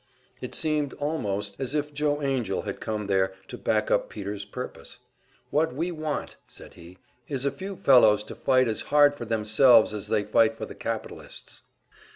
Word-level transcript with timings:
It 0.41 0.55
seemed 0.55 0.93
almost 0.95 1.57
as 1.59 1.75
if 1.75 1.93
Joe 1.93 2.21
Angell 2.21 2.63
had 2.63 2.79
come 2.79 3.05
there 3.05 3.35
to 3.49 3.55
back 3.55 3.91
up 3.91 4.09
Peter's 4.09 4.45
purpose. 4.45 4.97
"What 5.51 5.75
we 5.75 5.91
want," 5.91 6.37
said 6.47 6.73
he, 6.73 6.97
"is 7.27 7.45
a 7.45 7.51
few 7.51 7.75
fellows 7.75 8.23
to 8.23 8.33
fight 8.33 8.67
as 8.67 8.81
hard 8.89 9.13
for 9.13 9.25
themselves 9.25 9.93
as 9.93 10.07
they 10.07 10.23
fight 10.23 10.57
for 10.57 10.65
the 10.65 10.73
capitalists." 10.73 11.61